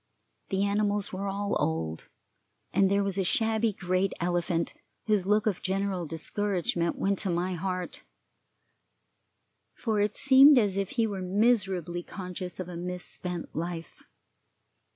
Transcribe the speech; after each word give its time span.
The 0.49 0.63
animals 0.63 1.13
were 1.13 1.27
all 1.27 1.55
old, 1.59 2.09
and 2.73 2.89
there 2.89 3.03
was 3.03 3.19
a 3.19 3.23
shabby 3.23 3.71
great 3.71 4.13
elephant 4.19 4.73
whose 5.05 5.27
look 5.27 5.45
of 5.45 5.61
general 5.61 6.07
discouragement 6.07 6.95
went 6.95 7.19
to 7.19 7.29
my 7.29 7.53
heart, 7.53 8.01
for 9.75 9.99
it 9.99 10.17
seemed 10.17 10.57
as 10.57 10.75
if 10.75 10.89
he 10.93 11.05
were 11.05 11.21
miserably 11.21 12.01
conscious 12.01 12.59
of 12.59 12.67
a 12.67 12.75
misspent 12.77 13.53
life. 13.55 14.07